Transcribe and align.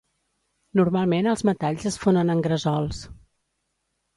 Normalment 0.79 1.29
els 1.33 1.45
metalls 1.49 1.85
es 1.91 1.99
fonen 2.05 2.35
en 2.37 2.41
gresols. 2.49 3.07